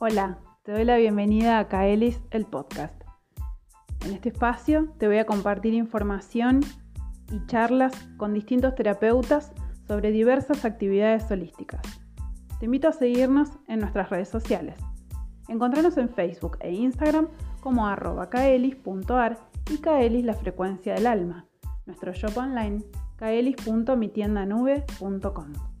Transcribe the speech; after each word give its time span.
Hola, 0.00 0.38
te 0.62 0.70
doy 0.70 0.84
la 0.84 0.96
bienvenida 0.96 1.58
a 1.58 1.66
Kaelis, 1.66 2.20
el 2.30 2.46
podcast. 2.46 2.94
En 4.06 4.12
este 4.12 4.28
espacio 4.28 4.94
te 4.96 5.08
voy 5.08 5.18
a 5.18 5.26
compartir 5.26 5.74
información 5.74 6.60
y 7.32 7.44
charlas 7.46 7.92
con 8.16 8.32
distintos 8.32 8.76
terapeutas 8.76 9.50
sobre 9.88 10.12
diversas 10.12 10.64
actividades 10.64 11.28
holísticas. 11.32 11.82
Te 12.60 12.66
invito 12.66 12.86
a 12.86 12.92
seguirnos 12.92 13.50
en 13.66 13.80
nuestras 13.80 14.08
redes 14.08 14.28
sociales. 14.28 14.76
Encontrarnos 15.48 15.96
en 15.96 16.10
Facebook 16.10 16.58
e 16.60 16.70
Instagram 16.70 17.26
como 17.60 17.88
arroba 17.88 18.30
kaelis.ar 18.30 19.36
y 19.68 19.78
kaelis 19.78 20.24
la 20.24 20.34
frecuencia 20.34 20.94
del 20.94 21.08
alma. 21.08 21.48
Nuestro 21.86 22.12
shop 22.12 22.38
online 22.38 22.84
kaelis.mitiendanube.com. 23.16 25.77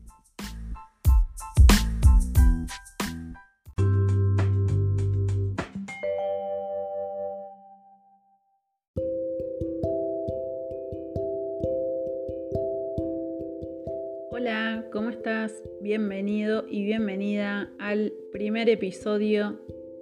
Y 16.66 16.84
bienvenida 16.84 17.70
al 17.78 18.12
primer 18.32 18.68
episodio 18.70 19.60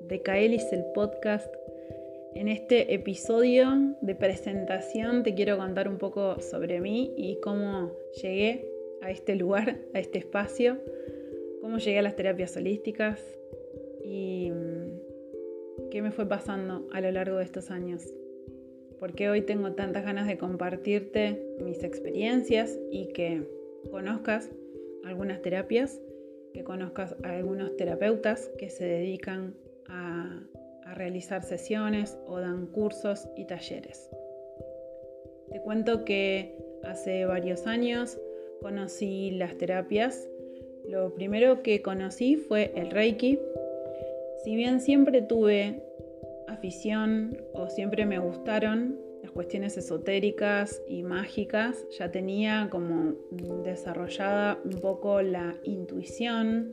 de 0.09 0.23
Kaelis 0.23 0.73
el 0.73 0.85
podcast. 0.95 1.53
En 2.35 2.49
este 2.49 2.95
episodio 2.95 3.95
de 4.01 4.15
presentación 4.15 5.25
te 5.25 5.35
quiero 5.35 5.59
contar 5.59 5.89
un 5.89 5.99
poco 5.99 6.41
sobre 6.41 6.81
mí 6.81 7.13
y 7.17 7.41
cómo 7.41 7.93
llegué 8.23 8.71
a 9.03 9.11
este 9.11 9.35
lugar, 9.35 9.81
a 9.93 9.99
este 9.99 10.19
espacio, 10.19 10.79
cómo 11.61 11.79
llegué 11.79 11.99
a 11.99 12.03
las 12.03 12.17
terapias 12.17 12.57
holísticas 12.57 13.21
y 14.05 14.51
mm, 14.51 15.91
qué 15.91 16.01
me 16.01 16.13
fue 16.13 16.29
pasando 16.29 16.87
a 16.93 17.01
lo 17.01 17.11
largo 17.11 17.39
de 17.39 17.45
estos 17.45 17.71
años. 17.71 18.15
Porque 19.01 19.29
hoy 19.29 19.43
tengo 19.43 19.73
tantas 19.73 20.05
ganas 20.05 20.27
de 20.29 20.39
compartirte 20.39 21.43
mis 21.61 21.83
experiencias 21.83 22.79
y 22.91 23.09
que 23.09 23.43
conozcas 23.91 24.51
algunas 25.05 25.43
terapias, 25.43 26.01
que 26.57 26.65
conozcas 26.65 27.15
a 27.23 27.37
algunos 27.37 27.77
terapeutas 27.77 28.51
que 28.57 28.71
se 28.71 28.87
dedican 28.87 29.55
a, 29.89 30.43
realizar 30.95 31.43
sesiones 31.43 32.17
o 32.27 32.39
dan 32.39 32.69
cursos 32.69 33.29
y 33.37 33.45
talleres. 33.45 34.09
Te 35.51 35.61
cuento 35.61 36.05
que 36.05 36.57
hace 36.85 37.27
varios 37.27 37.67
años 37.67 38.19
conocí 38.63 39.33
las 39.33 39.59
terapias. 39.59 40.27
Lo 40.89 41.13
primero 41.13 41.63
que 41.63 41.83
conocí 41.83 42.37
fue 42.37 42.73
el 42.77 42.91
Reiki. 42.93 43.39
Si 44.45 44.57
bien 44.57 44.81
siempre 44.81 45.21
tuve 45.21 45.83
afición 46.47 47.37
o 47.53 47.69
siempre 47.69 48.07
me 48.07 48.19
gustaron 48.19 48.97
cuestiones 49.37 49.77
esotéricas 49.77 50.83
y 50.89 51.03
mágicas, 51.03 51.87
ya 51.99 52.11
tenía 52.11 52.69
como 52.71 53.13
desarrollada 53.65 54.59
un 54.65 54.81
poco 54.81 55.21
la 55.21 55.55
intuición 55.63 56.73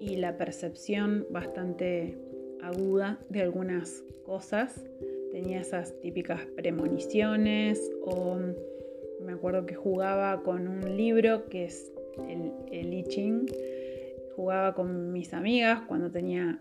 y 0.00 0.16
la 0.16 0.38
percepción 0.38 1.26
bastante 1.28 2.16
aguda 2.62 3.18
de 3.28 3.42
algunas 3.42 4.02
cosas. 4.24 4.82
Tenía 5.30 5.60
esas 5.60 6.00
típicas 6.00 6.40
premoniciones 6.56 7.92
o 8.02 8.38
me 9.20 9.32
acuerdo 9.32 9.66
que 9.66 9.74
jugaba 9.74 10.42
con 10.42 10.68
un 10.68 10.96
libro 10.96 11.50
que 11.50 11.64
es 11.64 11.92
el, 12.30 12.50
el 12.72 12.94
I 12.94 13.04
Ching. 13.04 13.46
Jugaba 14.36 14.74
con 14.74 15.12
mis 15.12 15.34
amigas 15.34 15.82
cuando 15.86 16.10
tenía 16.10 16.58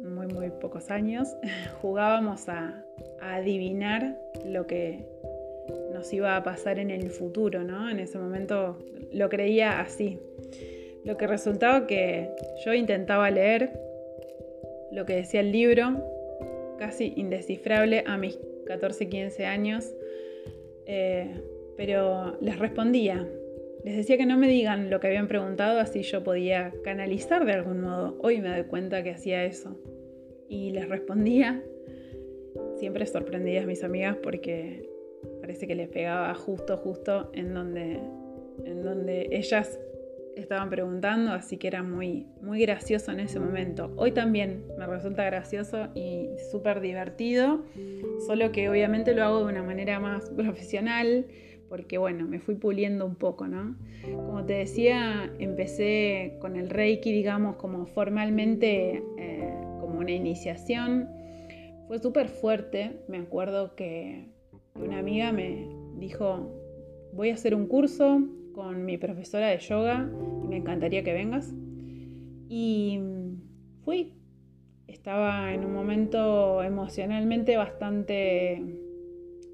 muy, 0.00 0.26
muy 0.26 0.50
pocos 0.50 0.90
años, 0.90 1.36
jugábamos 1.82 2.48
a, 2.48 2.84
adivinar 3.20 4.16
lo 4.44 4.66
que 4.66 5.04
nos 5.92 6.12
iba 6.12 6.36
a 6.36 6.42
pasar 6.42 6.78
en 6.78 6.90
el 6.90 7.10
futuro, 7.10 7.64
¿no? 7.64 7.90
En 7.90 7.98
ese 7.98 8.18
momento 8.18 8.78
lo 9.12 9.28
creía 9.28 9.80
así. 9.80 10.18
Lo 11.04 11.16
que 11.16 11.26
resultaba 11.26 11.86
que 11.86 12.30
yo 12.64 12.74
intentaba 12.74 13.30
leer 13.30 13.72
lo 14.90 15.04
que 15.04 15.16
decía 15.16 15.40
el 15.40 15.52
libro, 15.52 15.96
casi 16.78 17.12
indescifrable 17.16 18.04
a 18.06 18.16
mis 18.16 18.38
14, 18.66 19.08
15 19.08 19.46
años, 19.46 19.92
eh, 20.86 21.30
pero 21.76 22.36
les 22.40 22.58
respondía, 22.58 23.28
les 23.88 23.96
decía 23.96 24.18
que 24.18 24.26
no 24.26 24.36
me 24.36 24.48
digan 24.48 24.90
lo 24.90 25.00
que 25.00 25.06
habían 25.06 25.28
preguntado, 25.28 25.80
así 25.80 26.02
yo 26.02 26.22
podía 26.22 26.74
canalizar 26.84 27.46
de 27.46 27.52
algún 27.52 27.80
modo. 27.80 28.18
Hoy 28.20 28.38
me 28.38 28.50
doy 28.50 28.64
cuenta 28.64 29.02
que 29.02 29.12
hacía 29.12 29.46
eso. 29.46 29.80
Y 30.46 30.72
les 30.72 30.86
respondía, 30.90 31.64
siempre 32.76 33.06
sorprendidas 33.06 33.64
mis 33.64 33.82
amigas 33.82 34.18
porque 34.22 34.86
parece 35.40 35.66
que 35.66 35.74
les 35.74 35.88
pegaba 35.88 36.34
justo, 36.34 36.76
justo 36.76 37.30
en 37.32 37.54
donde, 37.54 37.98
en 38.66 38.82
donde 38.82 39.30
ellas 39.32 39.80
estaban 40.36 40.68
preguntando, 40.68 41.32
así 41.32 41.56
que 41.56 41.68
era 41.68 41.82
muy, 41.82 42.26
muy 42.42 42.60
gracioso 42.60 43.10
en 43.12 43.20
ese 43.20 43.40
momento. 43.40 43.94
Hoy 43.96 44.12
también 44.12 44.66
me 44.78 44.86
resulta 44.86 45.24
gracioso 45.24 45.88
y 45.94 46.28
súper 46.50 46.82
divertido, 46.82 47.64
solo 48.26 48.52
que 48.52 48.68
obviamente 48.68 49.14
lo 49.14 49.24
hago 49.24 49.38
de 49.38 49.46
una 49.46 49.62
manera 49.62 49.98
más 49.98 50.28
profesional 50.28 51.24
porque 51.68 51.98
bueno, 51.98 52.26
me 52.26 52.40
fui 52.40 52.54
puliendo 52.54 53.04
un 53.04 53.14
poco, 53.14 53.46
¿no? 53.46 53.76
Como 54.02 54.44
te 54.44 54.54
decía, 54.54 55.30
empecé 55.38 56.36
con 56.40 56.56
el 56.56 56.70
Reiki, 56.70 57.12
digamos, 57.12 57.56
como 57.56 57.86
formalmente, 57.86 59.02
eh, 59.18 59.54
como 59.80 59.98
una 59.98 60.12
iniciación. 60.12 61.08
Fue 61.86 61.98
súper 61.98 62.28
fuerte, 62.28 63.00
me 63.08 63.18
acuerdo 63.18 63.74
que 63.74 64.28
una 64.74 64.98
amiga 64.98 65.32
me 65.32 65.68
dijo, 65.98 66.50
voy 67.12 67.30
a 67.30 67.34
hacer 67.34 67.54
un 67.54 67.66
curso 67.66 68.22
con 68.54 68.84
mi 68.84 68.98
profesora 68.98 69.48
de 69.48 69.58
yoga 69.58 70.10
y 70.42 70.48
me 70.48 70.56
encantaría 70.56 71.02
que 71.02 71.12
vengas. 71.12 71.52
Y 72.48 73.00
fui. 73.84 74.14
Estaba 74.86 75.52
en 75.52 75.64
un 75.64 75.74
momento 75.74 76.62
emocionalmente 76.62 77.56
bastante 77.58 78.87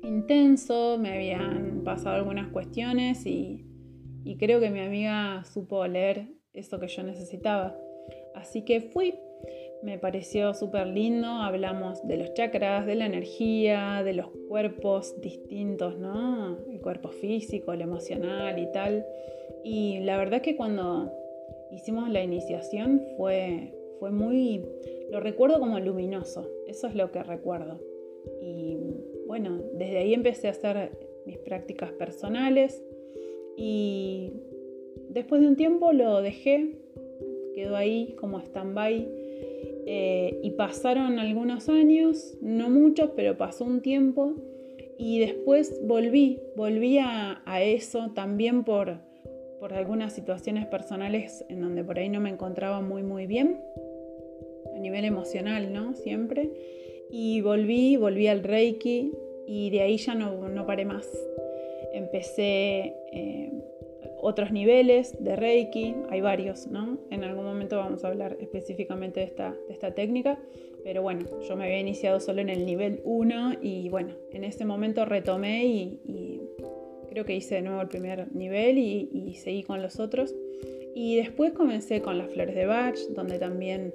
intenso, 0.04 0.98
me 0.98 1.14
habían 1.14 1.82
pasado 1.84 2.16
algunas 2.16 2.48
cuestiones 2.50 3.26
y, 3.26 3.64
creo 4.38 4.60
que 4.60 4.70
mi 4.70 4.80
amiga 4.80 5.44
supo 5.44 5.86
leer 5.86 6.28
eso 6.52 6.78
que 6.78 6.88
yo 6.88 7.02
necesitaba. 7.02 7.76
Así 8.34 8.62
que 8.62 8.80
fui, 8.80 9.14
me 9.82 9.98
pareció 9.98 10.54
súper 10.54 10.86
lindo, 10.86 11.26
hablamos 11.26 12.06
de 12.06 12.16
los 12.16 12.34
chakras, 12.34 12.86
de 12.86 12.94
la 12.94 13.06
energía, 13.06 14.02
de 14.04 14.14
los 14.14 14.28
cuerpos 14.48 15.20
distintos, 15.20 15.98
¿no? 15.98 16.58
El 16.68 16.80
cuerpo 16.80 17.10
físico, 17.10 17.72
el 17.72 17.82
emocional 17.82 18.58
y 18.58 18.70
tal. 18.72 19.04
Y 19.62 20.00
la 20.00 20.16
verdad 20.16 20.42
que 20.42 20.56
cuando 20.56 21.12
hicimos 21.70 22.08
la 22.10 22.22
iniciación 22.22 23.02
fue, 23.16 23.74
fue 23.98 24.10
muy, 24.10 24.64
lo 25.10 25.20
recuerdo 25.20 25.58
como 25.60 25.78
luminoso, 25.78 26.48
eso 26.66 26.86
es 26.86 26.94
lo 26.94 27.10
que 27.10 27.22
recuerdo. 27.22 27.80
Bueno, 29.34 29.60
desde 29.72 29.98
ahí 29.98 30.14
empecé 30.14 30.46
a 30.46 30.52
hacer 30.52 30.92
mis 31.26 31.38
prácticas 31.38 31.90
personales 31.90 32.80
y 33.56 34.32
después 35.08 35.40
de 35.40 35.48
un 35.48 35.56
tiempo 35.56 35.92
lo 35.92 36.22
dejé, 36.22 36.76
quedó 37.52 37.74
ahí 37.74 38.14
como 38.16 38.38
stand-by 38.38 39.08
eh, 39.86 40.38
y 40.40 40.50
pasaron 40.52 41.18
algunos 41.18 41.68
años, 41.68 42.38
no 42.42 42.70
muchos, 42.70 43.10
pero 43.16 43.36
pasó 43.36 43.64
un 43.64 43.80
tiempo 43.80 44.34
y 44.98 45.18
después 45.18 45.80
volví, 45.82 46.38
volví 46.54 46.98
a, 47.00 47.42
eso 47.60 48.12
también 48.14 48.62
por, 48.62 48.98
por 49.58 49.72
algunas 49.72 50.12
situaciones 50.12 50.64
personales 50.66 51.44
en 51.48 51.60
donde 51.60 51.82
por 51.82 51.98
ahí 51.98 52.08
no 52.08 52.20
me 52.20 52.30
encontraba 52.30 52.82
muy 52.82 53.02
muy 53.02 53.26
bien, 53.26 53.60
a 54.76 54.78
nivel 54.78 55.04
emocional, 55.04 55.72
¿no? 55.72 55.92
Siempre. 55.94 56.52
Y 57.10 57.40
volví, 57.42 57.96
volví 57.96 58.28
al 58.28 58.44
Reiki 58.44 59.12
y 59.46 59.70
de 59.70 59.82
ahí 59.82 59.96
ya 59.96 60.14
no, 60.14 60.66
paré 60.66 60.84
más. 60.84 61.08
Empecé 61.92 62.94
eh, 63.12 63.52
otros 64.20 64.52
niveles 64.52 65.22
de 65.22 65.36
Reiki, 65.36 65.94
hay 66.10 66.20
varios, 66.20 66.66
¿no? 66.66 66.98
En 67.10 67.24
algún 67.24 67.44
momento 67.44 67.76
vamos 67.76 68.04
a 68.04 68.08
hablar 68.08 68.36
específicamente 68.40 69.20
de 69.20 69.26
esta, 69.26 69.54
de 69.68 69.74
esta 69.74 69.94
técnica, 69.94 70.38
pero 70.82 71.02
bueno, 71.02 71.26
yo 71.46 71.56
me 71.56 71.64
había 71.64 71.78
iniciado 71.78 72.20
solo 72.20 72.40
en 72.40 72.48
el 72.48 72.66
nivel 72.66 73.00
1 73.04 73.54
y 73.62 73.88
bueno, 73.88 74.14
en 74.32 74.44
ese 74.44 74.64
momento 74.64 75.04
retomé 75.04 75.66
y, 75.66 76.40
creo 77.10 77.24
que 77.24 77.36
hice 77.36 77.56
de 77.56 77.62
nuevo 77.62 77.80
el 77.80 77.88
primer 77.88 78.34
nivel 78.34 78.76
y, 78.76 79.34
seguí 79.34 79.62
con 79.62 79.82
los 79.82 80.00
otros. 80.00 80.34
Y 80.96 81.16
después 81.16 81.52
comencé 81.52 82.00
con 82.00 82.18
las 82.18 82.30
flores 82.30 82.54
de 82.54 82.66
Bach, 82.66 82.96
donde 83.10 83.38
también 83.38 83.94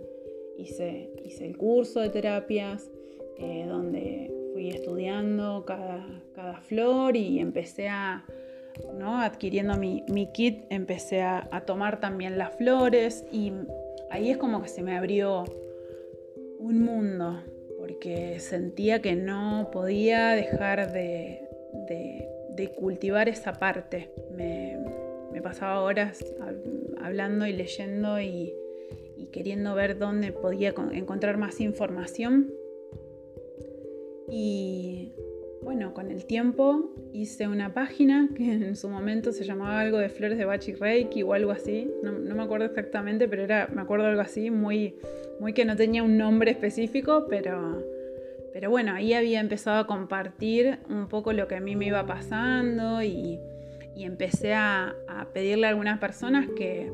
hice, 0.57 1.09
hice 1.25 1.45
el 1.45 1.57
curso 1.57 1.99
de 1.99 2.09
terapias, 2.09 2.89
eh, 3.37 3.65
donde 3.67 4.31
estudiando 4.67 5.63
cada, 5.65 6.05
cada, 6.35 6.59
flor 6.59 7.15
y 7.15 7.39
empecé 7.39 7.87
a, 7.87 8.25
¿no? 8.97 9.21
adquiriendo 9.21 9.77
mi, 9.77 10.03
mi 10.09 10.31
kit, 10.33 10.65
empecé 10.69 11.21
a, 11.21 11.47
a, 11.51 11.61
tomar 11.61 12.01
también 12.01 12.37
las 12.37 12.53
flores 12.55 13.25
y 13.31 13.53
ahí 14.09 14.29
es 14.31 14.37
como 14.37 14.61
que 14.61 14.67
se 14.67 14.83
me 14.83 14.97
abrió 14.97 15.45
un 16.59 16.83
mundo, 16.83 17.41
porque 17.77 18.39
sentía 18.39 19.01
que 19.01 19.15
no 19.15 19.69
podía 19.71 20.31
dejar 20.31 20.91
de, 20.91 21.45
cultivar 22.77 23.29
esa 23.29 23.53
parte. 23.53 24.11
Me, 24.35 24.77
pasaba 25.41 25.81
horas 25.81 26.19
hablando 27.01 27.47
y 27.47 27.53
leyendo 27.53 28.19
y, 28.19 28.53
queriendo 29.31 29.73
ver 29.75 29.97
dónde 29.97 30.33
podía 30.33 30.73
encontrar 30.91 31.37
más 31.37 31.61
información. 31.61 32.51
Y 34.31 35.11
bueno, 35.61 35.93
con 35.93 36.09
el 36.09 36.25
tiempo 36.25 36.95
hice 37.13 37.47
una 37.47 37.73
página 37.73 38.29
que 38.35 38.53
en 38.53 38.75
su 38.75 38.89
momento 38.89 39.31
se 39.31 39.43
llamaba 39.43 39.79
algo 39.79 39.97
de 39.97 40.09
flores 40.09 40.37
de 40.37 40.45
Bachi 40.45 40.73
Reiki 40.73 41.23
o 41.23 41.33
algo 41.33 41.51
así. 41.51 41.91
No, 42.01 42.11
me 42.13 42.43
acuerdo 42.43 42.65
exactamente, 42.65 43.27
pero 43.27 43.43
era, 43.43 43.67
me 43.73 43.81
acuerdo 43.81 44.05
algo 44.05 44.21
así, 44.21 44.51
muy, 44.51 44.95
muy 45.39 45.53
que 45.53 45.65
no 45.65 45.75
tenía 45.75 46.03
un 46.03 46.17
nombre 46.17 46.51
específico, 46.51 47.25
pero, 47.29 47.83
pero 48.53 48.69
bueno, 48.69 48.93
ahí 48.93 49.13
había 49.13 49.39
empezado 49.39 49.79
a 49.79 49.87
compartir 49.87 50.79
un 50.89 51.07
poco 51.07 51.33
lo 51.33 51.47
que 51.47 51.55
a 51.55 51.59
mí 51.59 51.75
me 51.75 51.87
iba 51.87 52.05
pasando 52.05 53.03
y, 53.03 53.39
empecé 53.95 54.53
a, 54.53 54.95
pedirle 55.33 55.67
a 55.67 55.69
algunas 55.71 55.99
personas 55.99 56.47
que, 56.55 56.89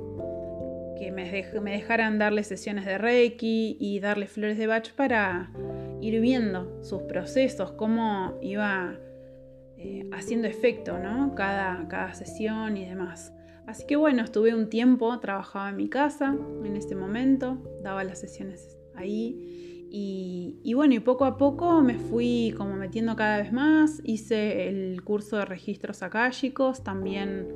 que 0.98 1.12
me, 1.12 1.32
me, 1.62 1.72
dejaran 1.72 2.18
darle 2.18 2.44
sesiones 2.44 2.84
de 2.84 2.98
Reiki 2.98 3.78
y 3.80 4.00
darle 4.00 4.26
flores 4.26 4.58
de 4.58 4.66
Bach 4.66 4.92
para 4.96 5.52
ir 6.06 6.22
viendo 6.22 6.84
sus 6.84 7.04
procesos, 7.04 7.72
cómo 7.74 8.38
iba 8.42 9.00
eh, 9.78 10.08
haciendo 10.14 10.48
efecto, 10.48 11.00
¿no? 11.00 11.36
Cada, 11.36 11.88
cada 11.88 12.14
sesión 12.14 12.78
y 12.78 12.86
demás. 12.86 13.34
Así 13.68 13.86
que 13.88 13.96
bueno, 13.96 14.24
estuve 14.24 14.54
un 14.54 14.70
tiempo, 14.70 15.20
trabajaba 15.20 15.70
en 15.70 15.78
mi 15.78 15.90
casa 15.90 16.38
en 16.64 16.76
este 16.76 16.96
momento, 16.96 17.58
daba 17.82 18.04
las 18.04 18.20
sesiones 18.20 18.78
ahí. 18.96 19.64
Y, 19.98 20.74
bueno, 20.74 20.94
y 20.94 21.00
poco 21.00 21.24
a 21.24 21.38
poco 21.38 21.82
me 21.82 21.98
fui 21.98 22.54
como 22.58 22.76
metiendo 22.76 23.16
cada 23.16 23.38
vez 23.38 23.54
más. 23.54 24.02
Hice 24.04 24.68
el 24.68 25.02
curso 25.04 25.38
de 25.38 25.46
registros 25.46 26.04
akáshicos, 26.04 26.84
también 26.84 27.48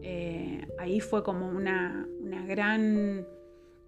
eh, 0.00 0.68
ahí 0.78 1.00
fue 1.00 1.24
como 1.24 1.48
una, 1.48 2.06
gran 2.46 3.26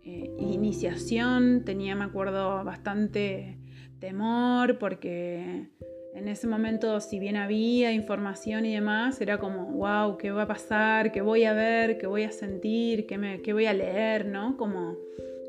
eh, 0.03 0.37
iniciación. 0.39 1.65
Tenía, 1.65 1.95
me 1.95 2.05
acuerdo, 2.05 2.65
bastante 2.65 3.59
temor 4.05 4.79
porque 4.79 5.67
en 6.15 6.29
ese 6.29 6.47
momento, 6.47 7.01
si 7.01 7.19
bien 7.19 7.37
había 7.37 7.91
información 7.93 8.67
y 8.67 8.75
demás, 8.75 9.19
era 9.23 9.39
como, 9.39 9.73
wow, 9.73 10.19
¿qué 10.19 10.31
va 10.31 10.43
a 10.43 10.47
pasar? 10.47 11.11
¿Qué 11.11 11.23
voy 11.23 11.45
a 11.45 11.55
ver? 11.55 11.97
¿Qué 11.97 12.07
voy 12.07 12.25
a 12.25 12.31
sentir? 12.31 13.07
¿Qué, 13.07 13.17
me, 13.17 13.39
voy 13.39 13.65
a 13.65 13.73
leer? 13.73 14.27
¿no? 14.27 14.59
Como, 14.59 14.99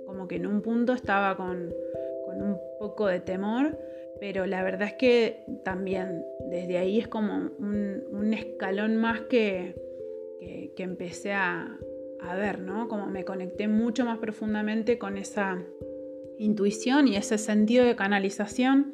como 0.05 0.27
que 0.29 0.37
en 0.37 0.47
un 0.47 0.61
punto 0.61 0.93
estaba 0.93 1.35
con, 1.35 1.73
un 2.27 2.57
poco 2.79 3.07
de 3.07 3.19
temor, 3.19 3.77
pero 4.21 4.45
la 4.45 4.63
verdad 4.63 4.87
es 4.87 4.93
que 4.93 5.43
también 5.65 6.25
desde 6.49 6.77
ahí 6.77 6.99
es 6.99 7.09
como 7.09 7.51
un, 7.59 8.33
escalón 8.33 8.95
más 8.95 9.19
que, 9.21 9.75
que, 10.39 10.83
empecé 10.83 11.33
a, 11.33 11.77
a 12.21 12.35
ver, 12.35 12.59
¿no? 12.59 12.87
Como 12.87 13.05
me 13.05 13.25
conecté 13.25 13.67
mucho 13.67 14.05
más 14.05 14.17
profundamente 14.17 14.97
con 14.97 15.17
esa 15.17 15.61
intuición 16.39 17.07
y 17.07 17.15
ese 17.15 17.37
sentido 17.37 17.85
de 17.85 17.95
canalización, 17.95 18.93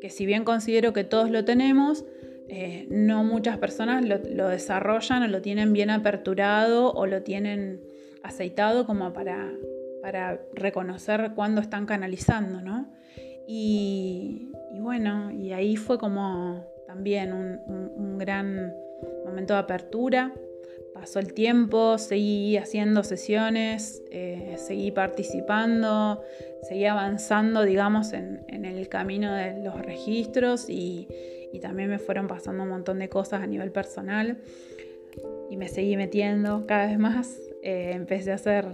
que 0.00 0.10
si 0.10 0.26
bien 0.26 0.44
considero 0.44 0.92
que 0.92 1.04
todos 1.04 1.30
lo 1.30 1.44
tenemos, 1.44 2.04
eh, 2.48 2.86
no 2.90 3.24
muchas 3.24 3.58
personas 3.58 4.04
lo, 4.04 4.48
desarrollan 4.48 5.22
o 5.22 5.28
lo 5.28 5.40
tienen 5.40 5.72
bien 5.72 5.90
aperturado 5.90 6.92
o 6.92 7.06
lo 7.06 7.22
tienen 7.22 7.80
aceitado 8.22 8.84
como 8.84 9.12
para, 9.12 9.50
para 10.02 10.40
reconocer 10.54 11.32
cuándo 11.34 11.60
están 11.60 11.86
canalizando, 11.86 12.60
¿no? 12.60 12.92
Y, 13.46 14.50
bueno, 14.80 15.30
y 15.30 15.52
ahí 15.52 15.76
fue 15.76 15.98
como 15.98 16.64
también 16.86 17.32
un 17.32 18.18
gran 18.18 18.72
momento 19.24 19.54
de 19.54 19.60
apertura 19.60 20.32
pasó 21.02 21.18
el 21.18 21.32
tiempo, 21.32 21.98
seguí 21.98 22.56
haciendo 22.56 23.02
sesiones, 23.02 24.02
eh, 24.10 24.54
seguí 24.56 24.90
participando, 24.90 26.22
seguí 26.62 26.86
avanzando, 26.86 27.62
digamos, 27.62 28.12
en, 28.12 28.42
el 28.48 28.88
camino 28.88 29.34
de 29.34 29.62
los 29.62 29.80
registros 29.80 30.68
y, 30.68 31.08
también 31.60 31.90
me 31.90 31.98
fueron 31.98 32.26
pasando 32.26 32.64
un 32.64 32.70
montón 32.70 32.98
de 32.98 33.08
cosas 33.08 33.42
a 33.42 33.46
nivel 33.46 33.70
personal 33.70 34.38
y 35.50 35.56
me 35.56 35.68
seguí 35.68 35.96
metiendo 35.96 36.66
cada 36.66 36.86
vez 36.86 36.98
más. 36.98 37.38
Eh, 37.62 37.92
empecé 37.92 38.32
a 38.32 38.34
hacer 38.36 38.66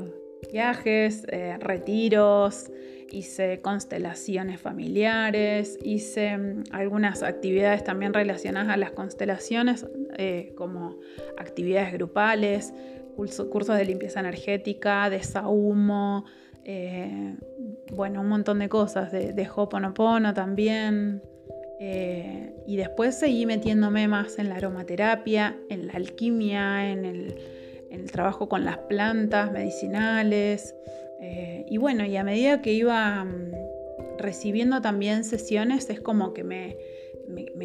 viajes, 0.50 1.26
eh, 1.28 1.56
retiros, 1.60 2.70
hice 3.10 3.60
constelaciones 3.60 4.60
familiares, 4.60 5.78
hice 5.82 6.38
mm, 6.38 6.64
algunas 6.70 7.22
actividades 7.22 7.84
también 7.84 8.14
relacionadas 8.14 8.70
a 8.70 8.76
las 8.76 8.92
constelaciones, 8.92 9.86
eh, 10.16 10.52
como 10.56 10.98
actividades 11.36 11.92
grupales, 11.92 12.72
cursos 13.16 13.76
de 13.76 13.84
limpieza 13.84 14.20
energética, 14.20 15.10
de 15.10 15.22
sahumo, 15.22 16.24
eh, 16.70 17.34
bueno, 17.92 18.20
un 18.20 18.28
montón 18.28 18.58
de 18.58 18.68
cosas, 18.68 19.10
de, 19.10 19.32
de 19.32 19.48
Hoponopono 19.48 20.34
también. 20.34 21.22
Eh, 21.80 22.52
y 22.66 22.76
después 22.76 23.18
seguí 23.18 23.46
metiéndome 23.46 24.06
más 24.06 24.38
en 24.38 24.50
la 24.50 24.56
aromaterapia, 24.56 25.56
en 25.70 25.86
la 25.86 25.94
alquimia, 25.94 26.92
en 26.92 27.06
el, 27.06 28.10
trabajo 28.12 28.50
con 28.50 28.66
las 28.66 28.76
plantas 28.78 29.50
medicinales. 29.50 30.74
Eh, 31.22 31.64
y 31.70 31.78
bueno, 31.78 32.04
y 32.04 32.16
a 32.16 32.24
medida 32.24 32.60
que 32.60 32.72
iba 32.74 33.24
mm, 33.24 34.18
recibiendo 34.18 34.82
también 34.82 35.24
sesiones, 35.24 35.88
es 35.88 36.00
como 36.00 36.34
que 36.34 36.44
me, 36.44 36.76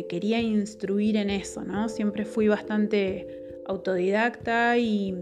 quería 0.07 0.39
instruir 0.39 1.17
en 1.17 1.29
eso, 1.29 1.63
¿no? 1.63 1.89
Siempre 1.89 2.23
fui 2.23 2.47
bastante 2.47 3.27
autodidacta 3.65 4.77
y, 4.77 5.13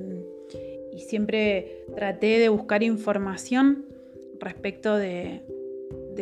siempre 1.00 1.86
traté 1.96 2.40
de 2.40 2.50
buscar 2.50 2.84
información 2.84 3.86
respecto 4.40 4.98
de, 4.98 5.44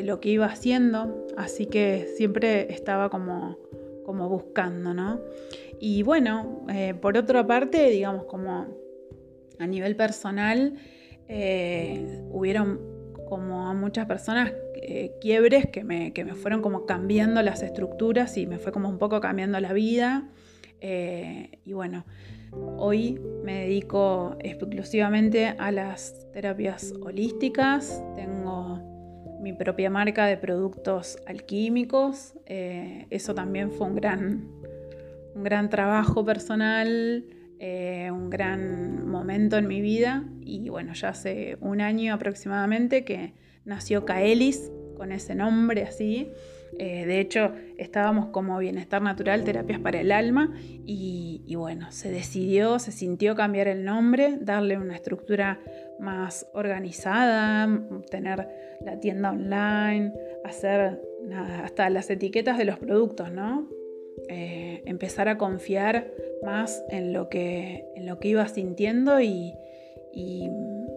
lo 0.03 0.21
que 0.21 0.29
iba 0.29 0.45
haciendo, 0.45 1.27
así 1.35 1.65
que 1.65 2.07
siempre 2.15 2.71
estaba 2.73 3.09
como, 3.09 3.57
como 4.05 4.29
buscando, 4.29 4.93
¿no? 4.93 5.19
Y 5.79 6.03
bueno, 6.03 6.65
eh, 6.73 6.93
por 6.93 7.17
otra 7.17 7.45
parte, 7.45 7.89
digamos, 7.89 8.23
como 8.25 8.67
a 9.59 9.67
nivel 9.67 9.95
personal, 9.97 10.75
eh, 11.27 12.21
hubieron 12.31 12.79
como 13.27 13.67
a 13.67 13.73
muchas 13.73 14.07
personas 14.07 14.51
eh, 14.75 15.11
quiebres 15.21 15.67
que 15.67 15.83
me, 15.83 16.11
fueron 16.33 16.61
como 16.61 16.85
cambiando 16.85 17.41
las 17.41 17.61
estructuras 17.61 18.35
y 18.37 18.47
me 18.47 18.57
fue 18.57 18.71
como 18.71 18.89
un 18.89 18.97
poco 18.97 19.21
cambiando 19.21 19.59
la 19.59 19.71
vida. 19.71 20.29
Eh, 20.81 21.59
y 21.65 21.73
bueno, 21.73 22.05
hoy 22.77 23.19
me 23.43 23.61
dedico 23.61 24.35
exclusivamente 24.39 25.55
a 25.57 25.71
las 25.71 26.31
terapias 26.31 26.93
holísticas. 27.01 28.03
Tengo 28.15 29.39
mi 29.41 29.53
propia 29.53 29.89
marca 29.89 30.25
de 30.25 30.37
productos 30.37 31.17
alquímicos. 31.25 32.33
eso 32.45 33.33
también 33.33 33.71
fue 33.71 33.87
un 33.87 33.95
gran, 33.95 34.49
un 35.35 35.43
gran 35.43 35.69
trabajo 35.69 36.25
personal. 36.25 37.25
Eh, 37.61 38.09
un 38.09 38.29
gran 38.29 39.05
momento 39.05 39.57
en 39.57 39.67
mi 39.67 39.81
vida 39.81 40.23
y 40.39 40.69
bueno, 40.69 40.93
ya 40.93 41.09
hace 41.09 41.57
un 41.59 41.81
año 41.81 42.13
aproximadamente 42.13 43.03
que 43.03 43.33
nació 43.65 44.05
Kaelis 44.05 44.71
con 44.95 45.11
ese 45.11 45.35
nombre 45.35 45.83
así. 45.83 46.31
Eh, 46.77 47.05
de 47.05 47.19
hecho, 47.19 47.51
estábamos 47.77 48.27
como 48.27 48.57
Bienestar 48.59 49.01
Natural, 49.01 49.43
Terapias 49.43 49.79
para 49.79 49.99
el 49.99 50.11
Alma 50.11 50.53
y, 50.85 51.53
bueno, 51.55 51.91
se 51.91 52.11
decidió, 52.11 52.79
se 52.79 52.91
sintió 52.91 53.35
cambiar 53.35 53.67
el 53.67 53.83
nombre, 53.83 54.37
darle 54.39 54.77
una 54.77 54.95
estructura 54.95 55.59
más 55.99 56.47
organizada, 56.53 57.67
tener 58.09 58.47
la 58.85 58.99
tienda 58.99 59.31
online, 59.31 60.13
hacer 60.43 61.01
nada, 61.25 61.63
hasta 61.63 61.89
las 61.89 62.09
etiquetas 62.09 62.57
de 62.57 62.65
los 62.65 62.79
productos, 62.79 63.31
¿no? 63.31 63.67
Eh, 64.27 64.83
empezar 64.85 65.29
a 65.29 65.37
confiar 65.37 66.11
más 66.43 66.83
en 66.89 67.13
lo 67.13 67.29
que, 67.29 67.85
en 67.95 68.05
lo 68.05 68.19
que 68.19 68.29
iba 68.29 68.47
sintiendo 68.47 69.21
y, 69.21 69.53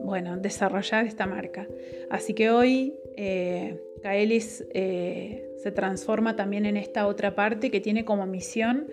bueno, 0.05 0.37
desarrollar 0.37 1.07
esta 1.07 1.27
marca. 1.27 1.69
Así 2.11 2.35
que 2.35 2.51
hoy 2.51 2.95
eh, 3.17 3.81
Kaelis 4.03 4.65
eh, 4.73 5.49
se 5.63 5.71
transforma 5.73 6.37
también 6.37 6.67
en 6.67 6.77
esta 6.77 7.07
otra 7.07 7.35
parte 7.35 7.71
que 7.71 7.81
tiene 7.81 8.05
como 8.05 8.27
misión 8.27 8.89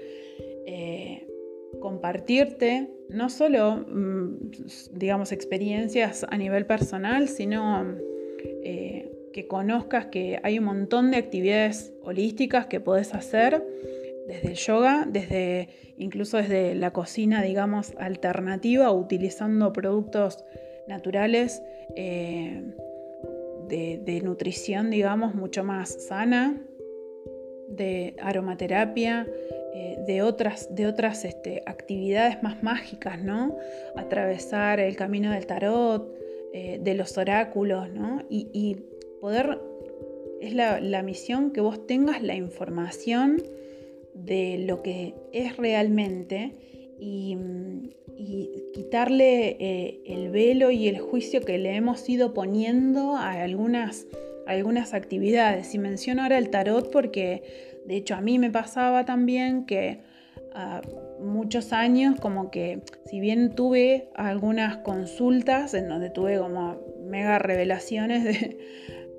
compartirte 1.82 2.90
no 3.10 3.30
solo, 3.30 3.86
mm, 3.88 4.52
digamos, 4.92 5.32
experiencias 5.32 6.26
a 6.30 6.38
nivel 6.38 6.66
personal, 6.66 7.28
sino 7.28 7.96
que 9.34 9.48
conozcas 9.48 10.08
que 10.08 10.40
hay 10.44 10.60
un 10.60 10.66
montón 10.66 11.12
de 11.12 11.18
actividades 11.18 11.94
holísticas 12.04 12.68
que 12.68 12.80
puedes 12.80 13.14
hacer 13.14 13.64
desde 14.28 14.50
el 14.50 14.56
yoga, 14.56 15.08
desde 15.10 15.70
incluso 15.98 16.38
desde 16.38 16.76
la 16.76 16.92
cocina, 16.92 17.42
digamos, 17.42 17.94
alternativa, 17.98 18.92
utilizando 18.92 19.74
productos 19.74 20.44
naturales, 20.90 21.64
eh, 21.96 22.62
de, 23.70 24.22
nutrición, 24.24 24.90
digamos, 24.90 25.36
mucho 25.36 25.64
más 25.64 25.90
sana, 26.08 26.60
de 27.70 28.16
aromaterapia, 28.20 29.28
eh, 29.76 29.98
de 30.08 30.24
otras, 30.24 30.74
de 30.74 30.88
otras 30.88 31.24
este, 31.24 31.62
actividades 31.68 32.42
más 32.42 32.64
mágicas, 32.64 33.22
¿no? 33.22 33.56
Atravesar 33.96 34.80
el 34.80 34.96
camino 34.96 35.32
del 35.32 35.46
tarot, 35.46 36.12
eh, 36.52 36.80
de 36.82 36.96
los 36.96 37.18
oráculos, 37.18 37.92
¿no? 37.92 38.24
Y, 38.28 38.78
poder, 39.22 39.60
es 40.42 40.56
la, 40.56 40.80
la, 40.82 41.04
misión 41.04 41.52
que 41.52 41.62
vos 41.62 41.86
tengas 41.86 42.24
la 42.24 42.34
información 42.34 43.38
de 44.16 44.64
lo 44.66 44.82
que 44.82 45.14
es 45.32 45.58
realmente 45.58 46.56
y, 47.00 47.38
quitarle 48.74 49.58
eh, 49.60 50.02
el 50.06 50.30
velo 50.30 50.72
y 50.72 50.88
el 50.88 51.00
juicio 51.00 51.42
que 51.42 51.58
le 51.58 51.76
hemos 51.76 52.08
ido 52.10 52.34
poniendo 52.34 53.16
a 53.16 53.32
algunas, 53.42 54.08
algunas 54.46 54.94
actividades. 54.94 55.74
Y 55.74 55.80
menciono 55.80 56.24
ahora 56.24 56.38
el 56.38 56.50
tarot 56.50 56.92
porque 56.92 57.44
de 57.86 57.96
hecho 57.96 58.16
a 58.16 58.22
mí 58.22 58.38
me 58.40 58.52
pasaba 58.52 59.06
también 59.06 59.66
que 59.66 60.02
a 60.54 60.82
muchos 61.22 61.74
años 61.74 62.20
como 62.20 62.50
que 62.50 62.82
si 63.06 63.20
bien 63.20 63.56
tuve 63.56 64.10
algunas 64.16 64.78
consultas 64.78 65.74
en 65.74 65.88
donde 65.88 66.10
tuve 66.10 66.40
como 66.40 66.82
mega 67.04 67.40
revelaciones 67.40 68.58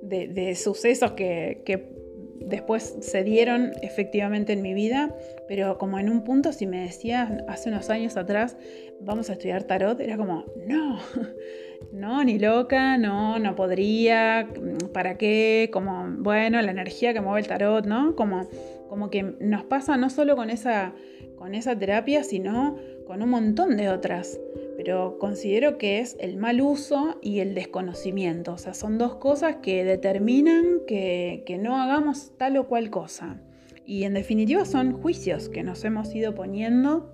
de, 0.01 0.55
sucesos 0.55 1.13
que, 1.13 1.61
que 1.65 2.00
después 2.45 2.95
se 3.01 3.23
dieron 3.23 3.71
efectivamente 3.81 4.53
en 4.53 4.61
mi 4.61 4.73
vida, 4.73 5.15
pero 5.47 5.77
como 5.77 5.99
en 5.99 6.09
un 6.09 6.23
punto 6.23 6.53
si 6.53 6.67
me 6.67 6.81
decías 6.81 7.31
hace 7.47 7.69
unos 7.69 7.89
años 7.89 8.17
atrás, 8.17 8.57
vamos 8.99 9.29
a 9.29 9.33
estudiar 9.33 9.63
tarot, 9.63 9.99
era 9.99 10.17
como, 10.17 10.45
no, 10.67 10.99
no, 11.91 12.23
ni 12.23 12.39
loca, 12.39 12.97
no, 12.97 13.39
no 13.39 13.55
podría, 13.55 14.47
¿para 14.93 15.17
qué? 15.17 15.69
Como, 15.71 16.07
bueno, 16.19 16.61
la 16.61 16.71
energía 16.71 17.13
que 17.13 17.21
mueve 17.21 17.41
el 17.41 17.47
tarot, 17.47 17.85
¿no? 17.85 18.15
Como, 18.15 18.47
como 18.89 19.09
que 19.09 19.23
nos 19.23 19.63
pasa 19.63 19.97
no 19.97 20.09
solo 20.09 20.35
con 20.35 20.49
esa, 20.49 20.93
con 21.35 21.55
esa 21.55 21.77
terapia, 21.77 22.23
sino 22.23 22.77
con 23.05 23.21
un 23.21 23.29
montón 23.29 23.77
de 23.77 23.89
otras 23.89 24.39
pero 24.83 25.19
considero 25.19 25.77
que 25.77 25.99
es 25.99 26.17
el 26.19 26.37
mal 26.37 26.59
uso 26.59 27.19
y 27.21 27.37
el 27.39 27.53
desconocimiento. 27.53 28.53
O 28.53 28.57
sea, 28.57 28.73
son 28.73 28.97
dos 28.97 29.17
cosas 29.17 29.57
que 29.57 29.83
determinan 29.83 30.79
que, 30.87 31.59
no 31.61 31.79
hagamos 31.79 32.35
tal 32.35 32.57
o 32.57 32.67
cual 32.67 32.89
cosa. 32.89 33.39
Y 33.85 34.05
en 34.05 34.15
definitiva 34.15 34.65
son 34.65 34.93
juicios 34.93 35.49
que 35.49 35.61
nos 35.61 35.85
hemos 35.85 36.15
ido 36.15 36.33
poniendo 36.33 37.13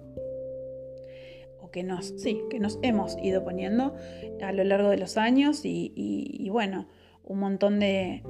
o 1.59 1.69
que 1.69 1.83
nos, 1.83 2.13
sí, 2.15 2.39
que 2.49 2.61
nos 2.61 2.79
hemos 2.83 3.17
ido 3.21 3.43
poniendo 3.43 3.95
a 4.41 4.53
lo 4.53 4.63
largo 4.63 4.87
de 4.87 4.97
los 4.97 5.17
años 5.17 5.65
y 5.65 6.47
bueno, 6.49 6.87
un 7.25 7.39
montón 7.39 7.81
de, 7.81 8.23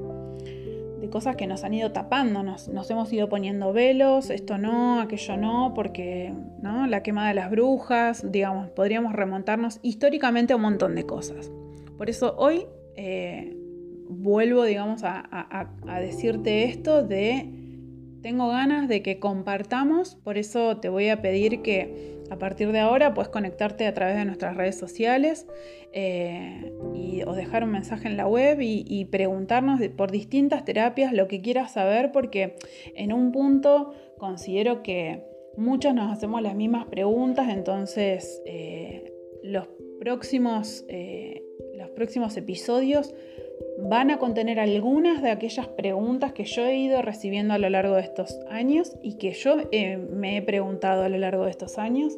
cosas 1.09 1.35
que 1.35 1.47
nos 1.47 1.63
han 1.63 1.73
ido 1.73 1.91
tapando, 1.91 2.43
nos, 2.43 2.67
hemos 2.89 3.11
ido 3.13 3.29
poniendo 3.29 3.73
velos, 3.73 4.29
esto 4.29 4.57
no, 4.57 5.01
aquello 5.01 5.37
no, 5.37 5.73
porque 5.73 6.33
la 6.61 7.03
quema 7.03 7.27
de 7.27 7.33
las 7.33 7.49
brujas, 7.49 8.29
digamos, 8.31 8.69
podríamos 8.69 9.13
remontarnos 9.13 9.79
históricamente 9.81 10.53
a 10.53 10.55
un 10.55 10.63
montón 10.63 10.95
de 10.95 11.05
cosas. 11.05 11.51
Por 11.97 12.09
eso 12.09 12.35
hoy 12.37 12.65
eh, 12.95 13.55
vuelvo, 14.09 14.63
digamos, 14.63 15.03
a, 15.03 15.27
a 15.87 15.99
decirte 15.99 16.65
esto 16.65 17.03
de 17.03 17.53
tengo 18.21 18.49
ganas 18.49 18.87
de 18.89 19.01
que 19.01 19.19
compartamos, 19.19 20.15
por 20.15 20.37
eso 20.37 20.77
te 20.77 20.89
voy 20.89 21.09
a 21.09 21.21
pedir 21.21 21.61
que 21.61 22.16
a 22.29 22.37
partir 22.37 22.71
de 22.71 22.79
ahora 22.79 23.13
puedes 23.13 23.29
conectarte 23.29 23.87
a 23.87 23.93
través 23.93 24.15
de 24.15 24.25
nuestras 24.25 24.55
redes 24.57 24.77
sociales 24.77 25.47
eh, 25.93 26.73
y, 26.93 27.23
o 27.23 27.33
dejar 27.33 27.63
un 27.63 27.71
mensaje 27.71 28.07
en 28.07 28.17
la 28.17 28.27
web 28.27 28.59
y, 28.61 29.05
preguntarnos 29.05 29.79
por 29.95 30.11
distintas 30.11 30.65
terapias 30.65 31.13
lo 31.13 31.27
que 31.27 31.41
quieras 31.41 31.73
saber 31.73 32.11
porque 32.11 32.55
en 32.95 33.13
un 33.13 33.31
punto 33.31 33.93
considero 34.17 34.83
que 34.83 35.23
muchos 35.55 35.93
nos 35.93 36.11
hacemos 36.11 36.41
las 36.41 36.55
mismas 36.55 36.85
preguntas, 36.85 37.49
entonces 37.49 38.41
eh, 38.45 39.13
los, 39.43 39.67
próximos, 39.99 40.85
eh, 40.89 41.43
los 41.75 41.89
próximos 41.91 42.37
episodios 42.37 43.13
van 43.77 44.09
a 44.09 44.17
contener 44.17 44.59
algunas 44.59 45.21
de 45.21 45.29
aquellas 45.29 45.67
preguntas 45.67 46.33
que 46.33 46.45
yo 46.45 46.65
he 46.65 46.77
ido 46.77 47.01
recibiendo 47.01 47.53
a 47.53 47.57
lo 47.59 47.69
largo 47.69 47.95
de 47.95 48.01
estos 48.01 48.39
años 48.49 48.95
y 49.03 49.17
que 49.17 49.31
yo 49.31 49.57
eh, 49.71 49.97
me 49.97 50.37
he 50.37 50.41
preguntado 50.41 51.03
a 51.03 51.09
lo 51.09 51.17
largo 51.17 51.45
de 51.45 51.51
estos 51.51 51.77
años. 51.77 52.17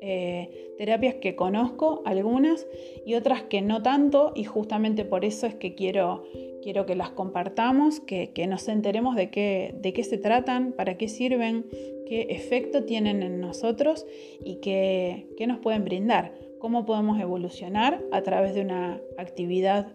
Eh, 0.00 0.74
terapias 0.78 1.14
que 1.14 1.34
conozco, 1.36 2.02
algunas, 2.04 2.66
y 3.04 3.14
otras 3.14 3.42
que 3.44 3.62
no 3.62 3.82
tanto, 3.82 4.32
y 4.34 4.44
justamente 4.44 5.04
por 5.04 5.24
eso 5.24 5.46
es 5.46 5.54
que 5.54 5.74
quiero, 5.74 6.24
quiero 6.62 6.86
que 6.86 6.94
las 6.94 7.10
compartamos, 7.10 8.00
que, 8.00 8.30
nos 8.46 8.68
enteremos 8.68 9.16
de 9.16 9.30
qué, 9.30 9.74
de 9.80 9.92
qué 9.92 10.04
se 10.04 10.18
tratan, 10.18 10.72
para 10.72 10.98
qué 10.98 11.08
sirven, 11.08 11.66
qué 12.06 12.26
efecto 12.30 12.84
tienen 12.84 13.22
en 13.22 13.40
nosotros 13.40 14.06
y 14.44 14.56
qué, 14.56 15.26
qué 15.36 15.46
nos 15.46 15.58
pueden 15.58 15.84
brindar, 15.84 16.34
cómo 16.58 16.84
podemos 16.84 17.18
evolucionar 17.18 18.04
a 18.12 18.22
través 18.22 18.54
de 18.54 18.60
una 18.60 19.00
actividad 19.18 19.92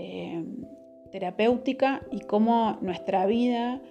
eh, 0.00 0.44
terapéutica 1.10 2.06
y 2.12 2.20
cómo 2.20 2.78
nuestra 2.82 3.26
vida 3.26 3.82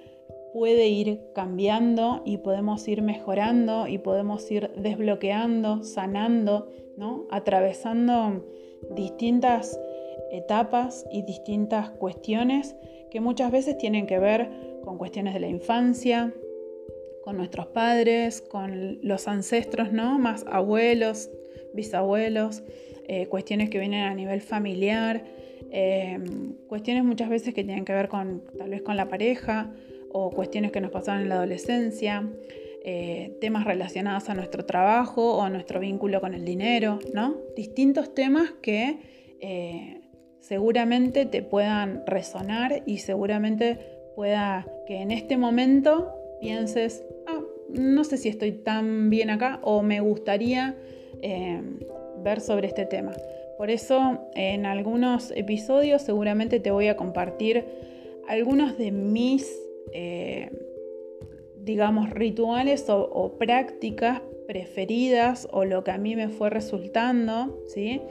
puede 0.53 0.87
ir 0.87 1.19
cambiando 1.35 2.21
y 2.25 2.37
podemos 2.37 2.87
ir 2.87 3.01
mejorando 3.01 3.87
y 3.87 3.97
podemos 3.97 4.49
ir 4.49 4.71
desbloqueando, 4.77 5.83
sanando, 5.83 6.69
¿no? 6.95 7.27
atravesando 7.29 8.45
distintas 8.95 9.77
etapas 10.31 11.05
y 11.11 11.23
distintas 11.23 11.89
cuestiones 11.89 12.77
que 13.11 13.19
muchas 13.19 13.51
veces 13.51 13.77
tienen 13.77 14.07
que 14.07 14.19
ver 14.19 14.79
con 14.85 14.97
cuestiones 14.97 15.33
de 15.33 15.41
la 15.41 15.47
infancia, 15.49 16.33
con 17.21 17.35
nuestros 17.35 17.67
padres, 17.67 18.39
con 18.41 18.99
los 19.01 19.27
ancestros, 19.27 19.91
¿no? 19.91 20.19
Más 20.19 20.45
abuelos, 20.49 21.29
bisabuelos, 21.73 22.63
eh, 23.09 23.27
cuestiones 23.27 23.69
que 23.69 23.79
vienen 23.79 24.05
a 24.05 24.13
nivel 24.13 24.39
familiar, 24.39 25.25
Em, 25.71 26.53
cuestiones 26.67 27.03
muchas 27.03 27.29
veces 27.29 27.53
que 27.53 27.63
tienen 27.63 27.85
que 27.85 27.93
ver 27.93 28.07
con 28.07 28.43
tal 28.57 28.69
vez 28.69 28.81
con 28.81 28.95
la 28.95 29.07
pareja 29.07 29.71
o 30.11 30.29
cuestiones 30.31 30.71
que 30.71 30.81
nos 30.81 30.91
pasaron 30.91 31.21
en 31.23 31.29
la 31.29 31.35
adolescencia, 31.35 32.27
eh, 32.83 33.37
temas 33.41 33.65
relacionados 33.65 34.29
a 34.29 34.33
nuestro 34.33 34.65
trabajo 34.65 35.35
o 35.37 35.41
a 35.41 35.49
nuestro 35.49 35.79
vínculo 35.79 36.21
con 36.21 36.33
el 36.33 36.45
dinero, 36.45 36.99
¿no? 37.13 37.35
Distintos 37.55 38.13
temas 38.13 38.51
que 38.61 38.99
eh, 39.41 40.01
seguramente 40.39 41.25
te 41.25 41.41
puedan 41.41 42.03
resonar 42.05 42.83
y 42.85 42.99
seguramente 42.99 43.77
pueda 44.15 44.65
que 44.87 45.01
en 45.01 45.11
este 45.11 45.35
momento 45.37 46.13
pienses, 46.39 47.03
ah, 47.27 47.41
no 47.69 48.03
sé 48.05 48.15
si 48.17 48.29
estoy 48.29 48.53
tan 48.53 49.09
bien 49.09 49.29
acá 49.29 49.59
o 49.63 49.83
me 49.83 49.99
gustaría 49.99 50.75
em, 51.21 51.79
ver 52.23 52.39
sobre 52.39 52.67
este 52.67 52.85
tema. 52.85 53.11
Por 53.57 53.71
eso 53.71 54.19
en 54.35 54.65
algunos 54.65 55.31
episodios 55.31 56.03
seguramente 56.03 56.59
te 56.59 56.69
voy 56.69 56.87
a 56.87 56.95
compartir 56.95 57.65
algunos 58.27 58.77
de 58.77 58.91
mis, 58.91 59.51
eh, 59.93 60.51
digamos, 61.63 62.09
rituales 62.11 62.85
o, 62.89 63.35
prácticas 63.39 64.21
preferidas 64.47 65.47
o 65.51 65.65
lo 65.65 65.83
que 65.83 65.91
a 65.91 65.97
mí 65.97 66.15
me 66.15 66.29
fue 66.29 66.49
resultando. 66.49 67.63
¿sí? 67.67 68.01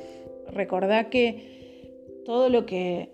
Recordá 0.48 1.10
que 1.10 2.22
todo 2.24 2.48
lo 2.48 2.66
que 2.66 3.10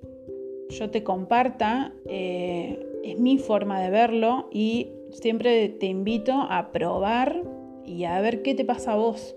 yo 0.70 0.90
te 0.90 1.02
comparta 1.02 1.92
eh, 2.06 2.78
es 3.04 3.18
mi 3.18 3.36
forma 3.38 3.82
de 3.82 3.90
verlo 3.90 4.48
y 4.50 4.88
siempre 5.10 5.68
te 5.68 5.86
invito 5.86 6.32
a 6.32 6.72
probar 6.72 7.42
y 7.84 8.04
a 8.04 8.20
ver 8.22 8.42
qué 8.42 8.54
te 8.54 8.64
pasa 8.64 8.92
a 8.92 8.96
vos, 8.96 9.36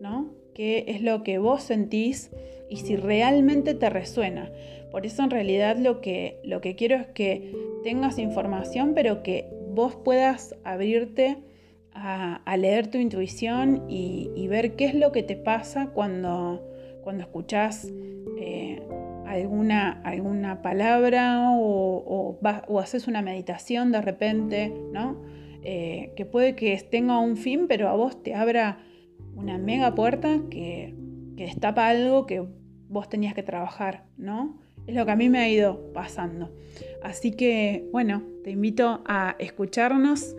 ¿no? 0.00 0.41
Qué 0.54 0.84
es 0.88 1.02
lo 1.02 1.22
que 1.22 1.38
vos 1.38 1.62
sentís 1.62 2.30
y 2.68 2.78
si 2.78 2.96
realmente 2.96 3.74
te 3.74 3.90
resuena. 3.90 4.50
Por 4.90 5.06
eso 5.06 5.22
en 5.22 5.30
realidad 5.30 5.76
lo 5.76 6.00
que, 6.00 6.38
lo 6.44 6.60
que 6.60 6.74
quiero 6.74 6.96
es 6.96 7.06
que 7.06 7.54
tengas 7.82 8.18
información, 8.18 8.92
pero 8.94 9.22
que 9.22 9.48
vos 9.70 9.96
puedas 9.96 10.54
abrirte 10.64 11.38
a, 11.94 12.56
leer 12.56 12.88
tu 12.88 12.98
intuición 12.98 13.84
y, 13.88 14.46
ver 14.48 14.76
qué 14.76 14.86
es 14.86 14.94
lo 14.94 15.12
que 15.12 15.22
te 15.22 15.36
pasa 15.36 15.90
cuando, 15.94 16.62
cuando 17.02 17.22
escuchás 17.22 17.90
eh, 18.38 18.82
alguna, 19.26 20.02
alguna 20.02 20.62
palabra 20.62 21.50
o, 21.52 22.38
haces 22.80 23.08
una 23.08 23.22
meditación 23.22 23.92
de 23.92 24.02
repente, 24.02 24.72
¿no? 24.92 25.22
Eh, 25.64 26.12
que 26.16 26.26
puede 26.26 26.56
que 26.56 26.76
tenga 26.90 27.18
un 27.18 27.36
fin, 27.36 27.66
pero 27.68 27.88
a 27.88 27.94
vos 27.94 28.22
te 28.22 28.34
abra 28.34 28.78
una 29.34 29.58
mega 29.58 29.94
puerta 29.94 30.40
que, 30.50 30.94
destapa 31.36 31.88
algo 31.88 32.24
que 32.24 32.46
vos 32.88 33.08
tenías 33.08 33.34
que 33.34 33.42
trabajar, 33.42 34.04
¿no? 34.16 34.60
Es 34.86 34.94
lo 34.94 35.04
que 35.04 35.10
a 35.10 35.16
mí 35.16 35.28
me 35.28 35.40
ha 35.40 35.48
ido 35.48 35.92
pasando. 35.92 36.54
Así 37.02 37.32
que, 37.32 37.88
bueno, 37.90 38.22
te 38.44 38.52
invito 38.52 39.02
a 39.06 39.34
escucharnos. 39.40 40.36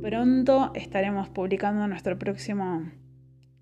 Pronto 0.00 0.70
estaremos 0.74 1.28
publicando 1.28 1.88
nuestro 1.88 2.16
próximo 2.16 2.88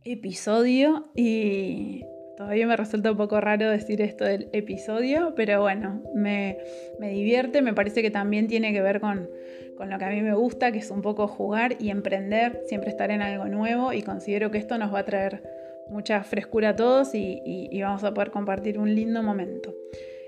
episodio 0.04 1.10
y 1.14 2.04
Todavía 2.36 2.66
me 2.66 2.76
resulta 2.76 3.10
un 3.10 3.16
poco 3.16 3.40
raro 3.40 3.70
decir 3.70 4.02
esto 4.02 4.24
del 4.24 4.48
episodio, 4.52 5.32
pero 5.34 5.62
bueno, 5.62 6.02
me, 6.14 6.58
divierte, 7.00 7.62
me 7.62 7.72
parece 7.72 8.02
que 8.02 8.10
también 8.10 8.46
tiene 8.46 8.72
que 8.72 8.82
ver 8.82 9.00
con, 9.00 9.30
lo 9.78 9.98
que 9.98 10.04
a 10.04 10.10
mí 10.10 10.20
me 10.20 10.34
gusta, 10.34 10.70
que 10.70 10.78
es 10.78 10.90
un 10.90 11.00
poco 11.00 11.28
jugar 11.28 11.76
y 11.80 11.88
emprender, 11.88 12.60
siempre 12.66 12.90
estar 12.90 13.10
en 13.10 13.22
algo 13.22 13.46
nuevo 13.46 13.92
y 13.94 14.02
considero 14.02 14.50
que 14.50 14.58
esto 14.58 14.76
nos 14.76 14.92
va 14.92 15.00
a 15.00 15.04
traer 15.04 15.42
mucha 15.88 16.22
frescura 16.24 16.70
a 16.70 16.76
todos 16.76 17.14
y, 17.14 17.70
vamos 17.80 18.04
a 18.04 18.12
poder 18.12 18.30
compartir 18.30 18.78
un 18.78 18.94
lindo 18.94 19.22
momento. 19.22 19.74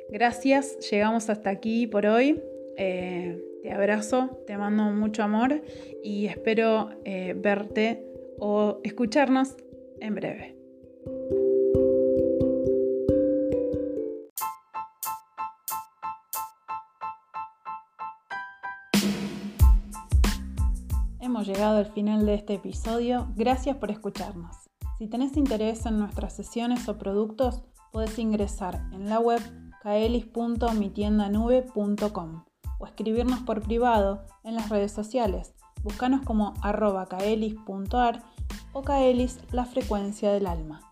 Gracias, 0.09 0.79
llegamos 0.91 1.29
hasta 1.29 1.51
aquí 1.51 1.87
por 1.87 2.07
hoy. 2.07 2.41
Eh, 2.79 3.39
te 3.63 3.73
abrazo, 3.73 4.43
te 4.47 4.57
mando 4.57 4.85
mucho 4.85 5.23
amor 5.23 5.61
y 6.03 6.27
espero 6.27 6.91
eh, 7.05 7.35
verte 7.37 8.03
o 8.39 8.81
escucharnos 8.83 9.57
en 10.01 10.15
breve. 10.15 10.58
Hemos 21.29 21.47
llegado 21.47 21.77
al 21.77 21.93
final 21.93 22.25
de 22.25 22.33
este 22.33 22.55
episodio. 22.55 23.29
Gracias 23.37 23.77
por 23.77 23.91
escucharnos. 23.91 24.57
Si 24.99 25.09
tenés 25.09 25.37
interés 25.37 25.85
en 25.85 25.99
nuestras 25.99 26.35
sesiones 26.35 26.89
o 26.89 26.97
productos, 26.97 27.65
puedes 27.93 28.19
ingresar 28.19 28.89
en 28.93 29.11
la 29.11 29.21
web 29.21 29.43
kaelis.mitiendanube.com 29.83 32.45
o 32.79 32.87
escribirnos 32.87 33.41
por 33.41 33.61
privado 33.61 34.25
en 34.43 34.55
las 34.55 34.71
redes 34.71 34.93
sociales. 34.93 35.53
Búscanos 35.83 36.25
como 36.25 36.55
arroba 36.63 37.05
kaelis.ar 37.05 38.23
o 38.73 38.81
kaelis 38.81 39.39
la 39.53 39.67
frecuencia 39.67 40.33
del 40.33 40.47
alma. 40.47 40.88